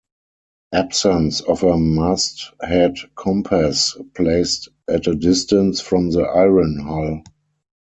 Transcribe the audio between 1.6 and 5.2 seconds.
a mast head compass placed at a